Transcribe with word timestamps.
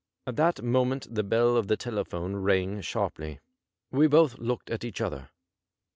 At 0.25 0.35
that 0.37 0.63
moment 0.63 1.13
the 1.13 1.21
bell 1.21 1.55
of 1.55 1.67
the 1.67 1.77
telephone 1.77 2.35
rang 2.37 2.81
sharply. 2.81 3.39
We 3.91 4.07
both 4.07 4.39
looked 4.39 4.71
at 4.71 4.83
each 4.83 4.99
other. 4.99 5.29